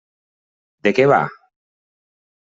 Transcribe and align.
De 0.87 0.93
què 0.99 1.05
va? 1.11 1.19